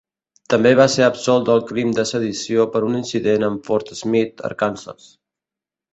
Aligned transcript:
També 0.53 0.69
va 0.79 0.87
ser 0.93 1.03
absolt 1.07 1.45
del 1.49 1.61
crim 1.73 1.91
de 1.99 2.07
sedició 2.13 2.67
per 2.77 2.83
un 2.89 2.97
incident 3.03 3.49
en 3.49 3.61
Fort 3.69 3.93
Smith, 4.03 4.45
Arkansas. 4.51 5.13